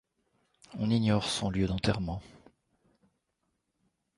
[0.79, 2.23] On ignore son lieu d'enterrement.